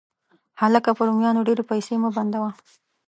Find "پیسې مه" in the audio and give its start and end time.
1.71-2.09